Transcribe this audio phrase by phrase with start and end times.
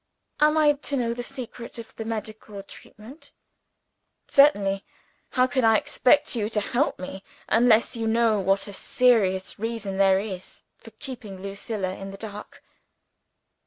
[0.39, 3.33] "Am I to know the secret of the medical treatment?"
[4.27, 4.83] "Certainly!
[5.33, 9.97] How can I expect you to help me unless you know what a serious reason
[9.97, 12.63] there is for keeping Lucilla in the dark."